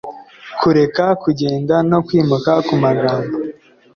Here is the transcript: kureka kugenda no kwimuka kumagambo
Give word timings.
kureka 0.59 1.05
kugenda 1.23 1.75
no 1.89 1.99
kwimuka 2.05 2.51
kumagambo 2.67 3.35